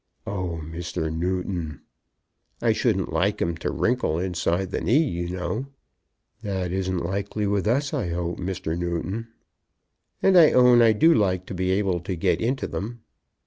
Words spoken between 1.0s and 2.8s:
Newton!" "I